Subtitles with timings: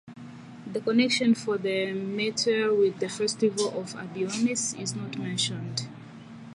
[0.65, 5.87] The connection of the meteor with the festival of Adonis is not mentioned.